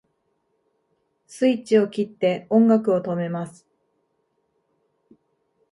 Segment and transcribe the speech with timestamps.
[1.27, 3.67] スイッチを切って音楽を止めます